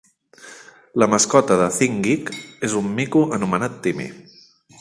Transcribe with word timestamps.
La 1.03 1.07
mascota 1.15 1.57
de 1.61 1.67
ThinkGeek 1.77 2.33
és 2.69 2.77
un 2.83 2.91
mico 2.99 3.25
anomenat 3.39 3.81
Timmy. 3.85 4.13